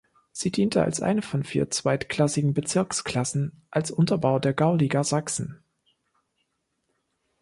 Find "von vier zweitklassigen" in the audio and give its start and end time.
1.21-2.55